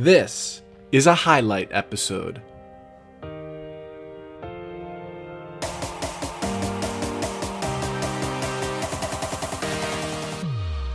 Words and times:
This 0.00 0.62
is 0.92 1.08
a 1.08 1.14
highlight 1.16 1.70
episode. 1.72 2.40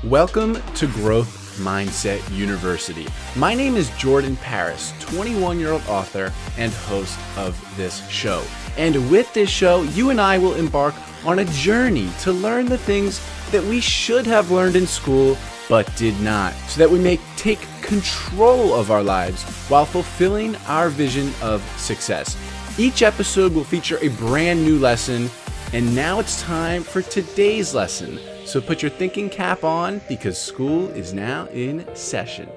Welcome 0.06 0.56
to 0.76 0.88
Growth 0.88 1.60
Mindset 1.60 2.22
University. 2.34 3.06
My 3.36 3.54
name 3.54 3.76
is 3.76 3.90
Jordan 3.98 4.38
Paris, 4.38 4.94
21 5.02 5.60
year 5.60 5.74
old 5.74 5.86
author 5.90 6.32
and 6.58 6.72
host 6.72 7.20
of 7.36 7.62
this 7.76 8.08
show. 8.08 8.42
And 8.78 9.12
with 9.12 9.34
this 9.34 9.50
show, 9.50 9.82
you 9.82 10.12
and 10.12 10.22
I 10.22 10.38
will 10.38 10.56
embark 10.56 10.96
on 11.26 11.40
a 11.40 11.46
journey 11.46 12.10
to 12.22 12.32
learn 12.32 12.68
the 12.68 12.78
things 12.78 13.20
that 13.52 13.66
we 13.66 13.82
should 13.82 14.26
have 14.26 14.50
learned 14.50 14.78
in 14.78 14.88
school 14.88 15.38
but 15.74 15.96
did 15.96 16.14
not, 16.22 16.54
so 16.68 16.78
that 16.78 16.88
we 16.88 17.00
may 17.00 17.18
take 17.36 17.60
control 17.82 18.76
of 18.76 18.92
our 18.92 19.02
lives 19.02 19.42
while 19.70 19.88
fulfilling 19.88 20.56
our 20.68 20.88
vision 20.88 21.34
of 21.42 21.64
success. 21.80 22.38
Each 22.78 23.02
episode 23.02 23.56
will 23.56 23.64
feature 23.64 23.98
a 24.04 24.10
brand 24.10 24.64
new 24.64 24.78
lesson, 24.78 25.32
and 25.74 25.96
now 25.96 26.20
it's 26.20 26.44
time 26.44 26.84
for 26.84 27.02
today's 27.02 27.74
lesson. 27.74 28.20
So 28.46 28.62
put 28.62 28.84
your 28.84 28.92
thinking 28.92 29.32
cap 29.32 29.64
on 29.64 30.00
because 30.08 30.40
school 30.40 30.90
is 30.90 31.12
now 31.12 31.48
in 31.48 31.88
session. 31.96 32.48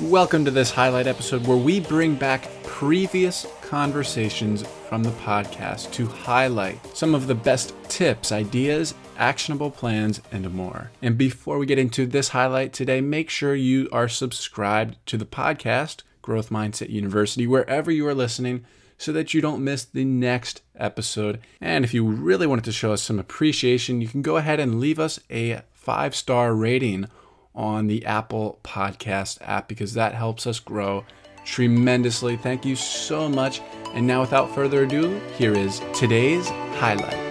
Welcome 0.00 0.44
to 0.46 0.50
this 0.50 0.72
highlight 0.72 1.06
episode 1.06 1.46
where 1.46 1.56
we 1.56 1.78
bring 1.78 2.16
back 2.16 2.48
previous 2.80 3.46
conversations 3.60 4.62
from 4.88 5.02
the 5.02 5.10
podcast 5.10 5.92
to 5.92 6.06
highlight 6.06 6.78
some 6.96 7.14
of 7.14 7.26
the 7.26 7.34
best 7.34 7.74
tips, 7.90 8.32
ideas, 8.32 8.94
actionable 9.18 9.70
plans, 9.70 10.22
and 10.32 10.50
more. 10.54 10.90
And 11.02 11.18
before 11.18 11.58
we 11.58 11.66
get 11.66 11.78
into 11.78 12.06
this 12.06 12.30
highlight 12.30 12.72
today, 12.72 13.02
make 13.02 13.28
sure 13.28 13.54
you 13.54 13.86
are 13.92 14.08
subscribed 14.08 14.96
to 15.08 15.18
the 15.18 15.26
podcast, 15.26 16.04
Growth 16.22 16.48
Mindset 16.48 16.88
University, 16.88 17.46
wherever 17.46 17.90
you 17.90 18.06
are 18.06 18.14
listening, 18.14 18.64
so 18.96 19.12
that 19.12 19.34
you 19.34 19.42
don't 19.42 19.62
miss 19.62 19.84
the 19.84 20.06
next 20.06 20.62
episode. 20.74 21.38
And 21.60 21.84
if 21.84 21.92
you 21.92 22.02
really 22.06 22.46
wanted 22.46 22.64
to 22.64 22.72
show 22.72 22.94
us 22.94 23.02
some 23.02 23.18
appreciation, 23.18 24.00
you 24.00 24.08
can 24.08 24.22
go 24.22 24.38
ahead 24.38 24.58
and 24.58 24.80
leave 24.80 24.98
us 24.98 25.20
a 25.30 25.60
five 25.70 26.16
star 26.16 26.54
rating 26.54 27.08
on 27.54 27.88
the 27.88 28.06
Apple 28.06 28.58
Podcast 28.64 29.36
app 29.42 29.68
because 29.68 29.92
that 29.92 30.14
helps 30.14 30.46
us 30.46 30.60
grow 30.60 31.04
tremendously. 31.44 32.36
Thank 32.36 32.64
you 32.64 32.76
so 32.76 33.28
much. 33.28 33.60
And 33.94 34.06
now, 34.06 34.20
without 34.20 34.54
further 34.54 34.84
ado, 34.84 35.20
here 35.36 35.52
is 35.52 35.80
today's 35.94 36.48
highlight. 36.78 37.30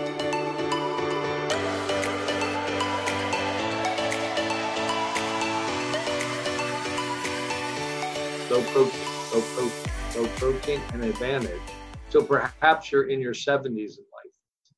low 8.50 8.64
protein, 8.74 9.00
low 9.34 9.42
protein, 9.42 9.92
low 10.16 10.28
protein, 10.38 10.82
an 10.94 11.04
advantage. 11.04 11.62
So 12.10 12.24
perhaps 12.24 12.92
you're 12.92 13.10
in 13.10 13.22
your 13.22 13.34
70s 13.34 13.68
in 13.68 13.76
life. 13.78 14.34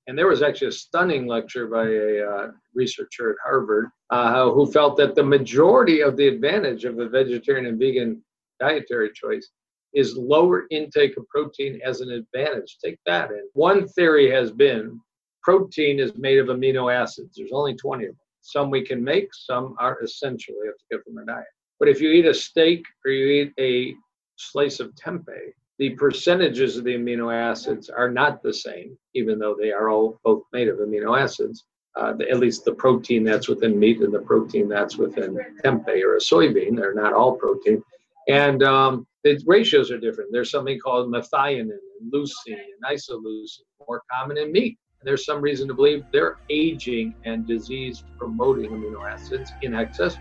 And 0.08 0.18
there 0.18 0.28
was 0.28 0.42
actually 0.42 0.68
a 0.68 0.74
stunning 0.74 1.26
lecture 1.26 1.68
by 1.68 1.88
a 1.88 2.26
uh, 2.26 2.52
researcher 2.76 3.32
at 3.32 3.38
Harvard 3.44 3.88
uh, 4.10 4.52
who 4.52 4.70
felt 4.72 4.98
that 4.98 5.16
the 5.16 5.24
majority 5.24 6.02
of 6.02 6.18
the 6.18 6.28
advantage 6.28 6.86
of 6.86 7.00
a 7.00 7.08
vegetarian 7.08 7.66
and 7.66 7.80
vegan 7.80 8.22
dietary 8.62 9.12
choice 9.14 9.50
is 9.94 10.16
lower 10.16 10.66
intake 10.72 11.18
of 11.18 11.28
protein 11.28 11.80
as 11.86 12.02
an 12.02 12.12
advantage. 12.12 12.78
Take 12.84 13.00
that 13.06 13.32
in. 13.32 13.44
One 13.54 13.88
theory 13.90 14.32
has 14.32 14.52
been 14.52 15.02
protein 15.44 16.00
is 16.00 16.16
made 16.16 16.40
of 16.40 16.48
amino 16.48 16.94
acids. 16.94 17.36
There's 17.36 17.52
only 17.52 17.76
20 17.76 18.06
of 18.06 18.12
them. 18.12 18.18
Some 18.42 18.70
we 18.70 18.86
can 18.86 19.04
make, 19.04 19.30
some 19.34 19.76
are 19.80 20.00
essential. 20.02 20.56
We 20.60 20.68
have 20.68 20.78
to 20.78 20.84
get 20.92 21.04
from 21.04 21.18
our 21.18 21.26
diet. 21.26 21.46
But 21.80 21.90
if 21.90 22.00
you 22.02 22.10
eat 22.12 22.26
a 22.26 22.34
steak 22.34 22.84
or 23.06 23.12
you 23.12 23.44
eat 23.44 23.54
a 23.60 23.96
slice 24.38 24.80
of 24.80 24.94
tempeh, 24.96 25.54
the 25.80 25.92
percentages 25.92 26.78
of 26.78 26.84
the 26.84 26.96
amino 26.96 27.34
acids 27.34 27.90
are 27.90 28.10
not 28.10 28.44
the 28.44 28.54
same, 28.54 28.98
even 29.16 29.40
though 29.40 29.56
they 29.60 29.72
are 29.72 29.90
all 29.90 30.20
both 30.24 30.44
made 30.54 30.68
of 30.68 30.78
amino 30.78 31.20
acids. 31.20 31.66
Uh, 31.98 32.14
at 32.30 32.40
least 32.40 32.64
the 32.64 32.74
protein 32.74 33.24
that's 33.24 33.50
within 33.50 33.78
meat 33.78 34.00
and 34.00 34.14
the 34.14 34.20
protein 34.20 34.70
that's 34.70 34.96
within 34.96 35.38
tempeh 35.64 36.02
or 36.04 36.16
a 36.16 36.20
soybean, 36.20 36.76
they're 36.78 36.94
not 36.94 37.14
all 37.14 37.36
protein. 37.36 37.84
And 38.28 38.64
um, 38.64 39.08
the 39.24 39.42
ratios 39.46 39.92
are 39.92 40.00
different. 40.00 40.32
There's 40.32 40.52
something 40.52 40.80
called 40.80 41.12
methionine 41.12 41.62
and 41.62 42.14
leucine 42.14 42.30
and 42.48 42.84
isoleucine, 42.86 43.62
more 43.88 44.04
common 44.12 44.38
in 44.38 44.52
meat. 44.52 44.78
And 45.00 45.08
there's 45.08 45.26
some 45.26 45.42
reason 45.42 45.68
to 45.68 45.74
believe 45.74 46.04
they're 46.12 46.38
aging 46.50 47.16
and 47.26 47.48
disease 47.48 48.04
promoting 48.18 48.70
amino 48.70 49.10
acids 49.10 49.52
in 49.64 49.74
excess. 49.74 50.18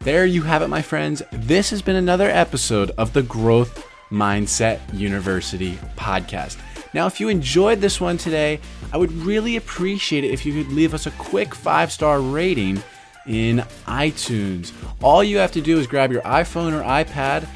There 0.00 0.24
you 0.24 0.42
have 0.42 0.62
it, 0.62 0.68
my 0.68 0.82
friends. 0.82 1.20
This 1.32 1.70
has 1.70 1.82
been 1.82 1.96
another 1.96 2.30
episode 2.30 2.92
of 2.92 3.12
the 3.12 3.24
Growth 3.24 3.84
Mindset 4.10 4.80
University 4.96 5.72
podcast. 5.96 6.58
Now, 6.96 7.06
if 7.06 7.20
you 7.20 7.28
enjoyed 7.28 7.82
this 7.82 8.00
one 8.00 8.16
today, 8.16 8.58
I 8.90 8.96
would 8.96 9.12
really 9.12 9.56
appreciate 9.56 10.24
it 10.24 10.30
if 10.30 10.46
you 10.46 10.54
could 10.54 10.72
leave 10.72 10.94
us 10.94 11.04
a 11.04 11.10
quick 11.10 11.54
five 11.54 11.92
star 11.92 12.22
rating 12.22 12.82
in 13.26 13.58
iTunes. 13.84 14.72
All 15.02 15.22
you 15.22 15.36
have 15.36 15.52
to 15.52 15.60
do 15.60 15.78
is 15.78 15.86
grab 15.86 16.10
your 16.10 16.22
iPhone 16.22 16.72
or 16.72 16.82
iPad, 16.82 17.46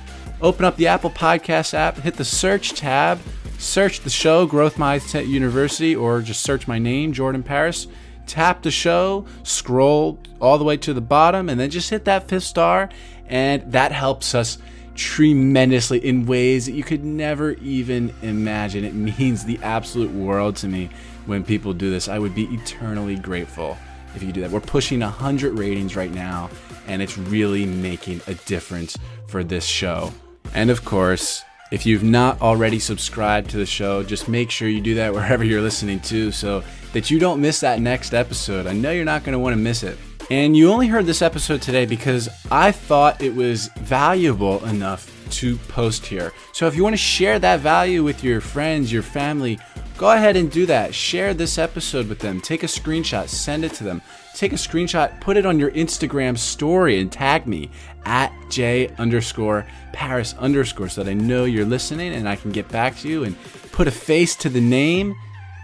open 0.43 0.67
up 0.67 0.77
the 0.77 0.89
Apple 0.89 1.09
Podcast 1.09 1.73
app, 1.73 1.97
hit 1.97 2.17
the 2.17 2.25
search 2.25 2.75
tab, 2.75 3.19
search 3.57 4.01
the 4.01 4.11
show, 4.11 4.45
Growth 4.45 4.75
Mindset 4.75 5.27
University, 5.27 5.97
or 5.97 6.21
just 6.21 6.43
search 6.43 6.69
my 6.69 6.79
name, 6.79 7.15
Jordan 7.15 7.43
Paris. 7.43 7.87
Tap 8.27 8.61
the 8.61 8.71
show, 8.71 9.25
scroll 9.43 10.19
all 10.39 10.59
the 10.59 10.65
way 10.65 10.77
to 10.77 10.93
the 10.93 11.01
bottom, 11.01 11.49
and 11.49 11.59
then 11.59 11.71
just 11.71 11.89
hit 11.89 12.05
that 12.05 12.29
fifth 12.29 12.45
star, 12.45 12.91
and 13.27 13.73
that 13.73 13.91
helps 13.91 14.35
us 14.35 14.59
tremendously 15.01 15.99
in 16.07 16.27
ways 16.27 16.67
that 16.67 16.73
you 16.73 16.83
could 16.85 17.03
never 17.03 17.53
even 17.53 18.15
imagine. 18.21 18.85
It 18.85 18.93
means 18.93 19.45
the 19.45 19.59
absolute 19.63 20.11
world 20.11 20.57
to 20.57 20.69
me 20.69 20.91
when 21.25 21.43
people 21.43 21.73
do 21.73 21.91
this. 21.91 22.07
I 22.07 22.19
would 22.19 22.35
be 22.35 22.45
eternally 22.55 23.17
grateful 23.17 23.79
if 24.15 24.23
you 24.23 24.31
do 24.31 24.43
that. 24.43 24.51
We're 24.51 24.61
pushing 24.61 25.01
100 25.01 25.59
ratings 25.59 25.97
right 25.97 26.13
now, 26.13 26.51
and 26.87 27.01
it's 27.01 27.17
really 27.17 27.65
making 27.65 28.21
a 28.27 28.35
difference 28.35 28.99
for 29.27 29.43
this 29.43 29.65
show. 29.65 30.13
And 30.53 30.69
of 30.69 30.85
course, 30.85 31.43
if 31.73 31.87
you've 31.87 32.05
not 32.05 32.43
already 32.43 32.79
subscribed 32.79 33.49
to 33.51 33.57
the 33.57 33.65
show, 33.65 34.03
just 34.03 34.29
make 34.29 34.51
sure 34.51 34.69
you 34.69 34.83
do 34.83 34.97
that 34.97 35.15
wherever 35.15 35.43
you're 35.43 35.63
listening 35.63 36.01
to 36.01 36.31
so 36.31 36.63
that 36.93 37.11
you 37.11 37.19
don't 37.19 37.41
miss 37.41 37.61
that 37.61 37.81
next 37.81 38.13
episode. 38.13 38.67
I 38.67 38.75
know 38.75 38.91
you're 38.91 39.07
not 39.07 39.25
going 39.25 39.33
to 39.33 39.39
want 39.39 39.55
to 39.55 39.63
miss 39.63 39.83
it. 39.83 39.97
And 40.31 40.57
you 40.57 40.71
only 40.71 40.87
heard 40.87 41.07
this 41.07 41.23
episode 41.23 41.61
today 41.61 41.87
because 41.87 42.29
I 42.53 42.71
thought 42.71 43.21
it 43.21 43.35
was 43.35 43.67
valuable 43.79 44.65
enough 44.65 45.11
to 45.33 45.57
post 45.57 46.07
here. 46.07 46.33
So 46.53 46.69
if 46.69 46.77
you 46.77 46.85
want 46.85 46.93
to 46.93 46.99
share 46.99 47.41
that 47.41 47.59
value 47.59 48.05
with 48.05 48.23
your 48.23 48.41
friends, 48.41 48.93
your 48.93 49.03
family, 49.03 49.59
go 49.99 50.13
ahead 50.13 50.37
and 50.37 50.49
do 50.49 50.67
that. 50.67 50.95
Share 50.95 51.35
this 51.35 51.59
episode 51.59 52.09
with 52.09 52.21
them. 52.21 52.41
Take 52.41 52.63
a 52.63 52.67
screenshot, 52.67 53.29
send 53.29 53.65
it 53.65 53.75
to 53.75 53.85
them. 53.85 54.03
Take 54.37 54.53
a 54.53 54.57
screenshot, 54.57 55.21
put 55.21 55.37
it 55.37 55.47
on 55.47 55.59
your 55.59 55.73
Instagram 55.73 56.39
story, 56.39 57.01
and 57.01 57.11
tag 57.11 57.49
me 57.49 57.69
at 58.05 58.33
J 58.51 58.89
underscore 58.99 59.67
Paris 59.93 60.37
underscore 60.39 60.91
so 60.91 61.03
that 61.03 61.11
I 61.11 61.15
know 61.15 61.45
you're 61.45 61.65
listening 61.65 62.15
and 62.15 62.29
I 62.29 62.37
can 62.37 62.53
get 62.53 62.69
back 62.69 62.97
to 62.99 63.09
you 63.09 63.25
and 63.25 63.37
put 63.73 63.89
a 63.89 63.91
face 63.91 64.37
to 64.37 64.49
the 64.49 64.61
name. 64.61 65.13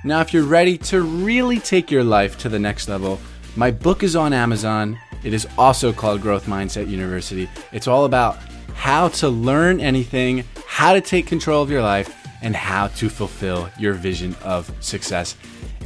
Now, 0.03 0.21
if 0.22 0.34
you're 0.34 0.43
ready 0.43 0.77
to 0.78 1.03
really 1.03 1.60
take 1.60 1.93
your 1.93 2.04
life 2.04 2.37
to 2.38 2.48
the 2.48 2.59
next 2.59 2.88
level, 2.88 3.21
my 3.56 3.71
book 3.71 4.03
is 4.03 4.15
on 4.15 4.33
Amazon. 4.33 4.99
It 5.25 5.33
is 5.33 5.47
also 5.56 5.93
called 5.93 6.21
Growth 6.21 6.47
Mindset 6.47 6.89
University. 6.89 7.49
It's 7.72 7.89
all 7.89 8.05
about 8.05 8.39
how 8.75 9.09
to 9.09 9.28
learn 9.28 9.81
anything, 9.81 10.44
how 10.67 10.93
to 10.93 11.00
take 11.00 11.27
control 11.27 11.62
of 11.62 11.71
your 11.71 11.83
life, 11.83 12.15
and 12.43 12.54
how 12.54 12.89
to 12.89 13.09
fulfill 13.09 13.71
your 13.78 13.95
vision 13.95 14.36
of 14.45 14.71
success. 14.81 15.36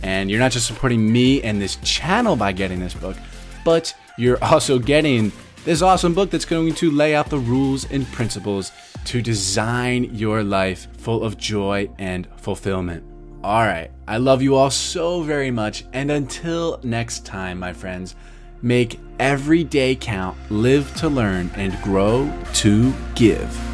And 0.02 0.28
you're 0.30 0.40
not 0.40 0.50
just 0.50 0.66
supporting 0.66 1.12
me 1.12 1.42
and 1.42 1.60
this 1.60 1.76
channel 1.84 2.34
by 2.34 2.52
getting 2.52 2.80
this 2.80 2.94
book, 2.94 3.16
but 3.64 3.94
you're 4.18 4.42
also 4.42 4.78
getting 4.78 5.30
this 5.64 5.80
awesome 5.80 6.12
book 6.12 6.30
that's 6.30 6.44
going 6.44 6.74
to 6.74 6.90
lay 6.90 7.14
out 7.14 7.30
the 7.30 7.38
rules 7.38 7.88
and 7.90 8.06
principles 8.08 8.72
to 9.04 9.22
design 9.22 10.04
your 10.14 10.42
life 10.42 10.88
full 10.98 11.22
of 11.22 11.38
joy 11.38 11.88
and 11.98 12.26
fulfillment. 12.36 13.09
All 13.42 13.62
right, 13.62 13.90
I 14.06 14.18
love 14.18 14.42
you 14.42 14.54
all 14.56 14.70
so 14.70 15.22
very 15.22 15.50
much, 15.50 15.86
and 15.94 16.10
until 16.10 16.78
next 16.82 17.24
time, 17.24 17.58
my 17.58 17.72
friends, 17.72 18.14
make 18.60 19.00
every 19.18 19.64
day 19.64 19.96
count, 19.96 20.36
live 20.50 20.94
to 20.96 21.08
learn, 21.08 21.50
and 21.54 21.80
grow 21.80 22.30
to 22.56 22.92
give. 23.14 23.69